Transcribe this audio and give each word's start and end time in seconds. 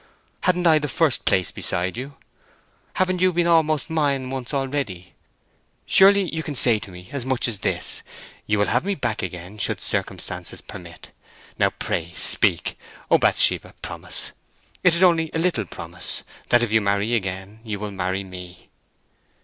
Hadn't 0.41 0.65
I 0.65 0.79
the 0.79 0.87
first 0.87 1.25
place 1.25 1.51
beside 1.51 1.95
you? 1.95 2.17
Haven't 2.95 3.21
you 3.21 3.31
been 3.31 3.45
almost 3.45 3.87
mine 3.87 4.31
once 4.31 4.51
already? 4.51 5.13
Surely 5.85 6.27
you 6.33 6.41
can 6.41 6.55
say 6.55 6.79
to 6.79 6.89
me 6.89 7.09
as 7.11 7.23
much 7.23 7.47
as 7.47 7.59
this, 7.59 8.01
you 8.47 8.57
will 8.57 8.65
have 8.65 8.83
me 8.83 8.95
back 8.95 9.21
again 9.21 9.59
should 9.59 9.79
circumstances 9.79 10.59
permit? 10.59 11.11
Now, 11.59 11.69
pray 11.69 12.13
speak! 12.17 12.79
O 13.11 13.19
Bathsheba, 13.19 13.75
promise—it 13.83 14.95
is 14.95 15.03
only 15.03 15.29
a 15.35 15.37
little 15.37 15.65
promise—that 15.65 16.63
if 16.63 16.71
you 16.71 16.81
marry 16.81 17.13
again, 17.13 17.59
you 17.63 17.79
will 17.79 17.91
marry 17.91 18.23
me!" 18.23 18.69